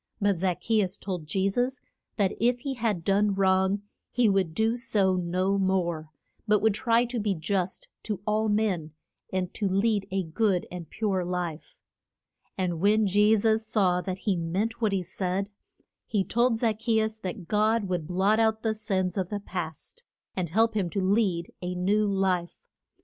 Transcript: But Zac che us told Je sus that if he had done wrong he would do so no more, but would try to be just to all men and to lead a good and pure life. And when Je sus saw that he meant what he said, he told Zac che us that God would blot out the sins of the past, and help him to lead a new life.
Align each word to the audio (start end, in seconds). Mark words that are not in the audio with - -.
But 0.19 0.39
Zac 0.39 0.61
che 0.61 0.81
us 0.81 0.97
told 0.97 1.27
Je 1.27 1.47
sus 1.47 1.79
that 2.17 2.33
if 2.39 2.61
he 2.61 2.73
had 2.73 3.03
done 3.03 3.35
wrong 3.35 3.83
he 4.09 4.27
would 4.27 4.55
do 4.55 4.75
so 4.75 5.15
no 5.15 5.59
more, 5.59 6.09
but 6.47 6.59
would 6.59 6.73
try 6.73 7.05
to 7.05 7.19
be 7.19 7.35
just 7.35 7.87
to 8.01 8.19
all 8.25 8.49
men 8.49 8.93
and 9.31 9.53
to 9.53 9.69
lead 9.69 10.07
a 10.09 10.23
good 10.23 10.65
and 10.71 10.89
pure 10.89 11.23
life. 11.23 11.77
And 12.57 12.79
when 12.79 13.05
Je 13.05 13.37
sus 13.37 13.67
saw 13.67 14.01
that 14.01 14.17
he 14.25 14.35
meant 14.35 14.81
what 14.81 14.91
he 14.91 15.03
said, 15.03 15.51
he 16.07 16.23
told 16.23 16.57
Zac 16.57 16.79
che 16.79 16.99
us 16.99 17.19
that 17.19 17.47
God 17.47 17.83
would 17.87 18.07
blot 18.07 18.39
out 18.39 18.63
the 18.63 18.73
sins 18.73 19.17
of 19.17 19.29
the 19.29 19.39
past, 19.39 20.03
and 20.35 20.49
help 20.49 20.73
him 20.73 20.89
to 20.89 20.99
lead 20.99 21.51
a 21.61 21.75
new 21.75 22.07
life. 22.07 22.63